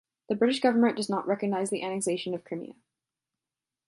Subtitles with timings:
[0.29, 2.73] The British government does not recognise the annexation of Crimea.